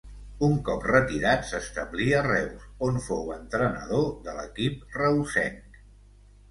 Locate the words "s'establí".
1.49-2.07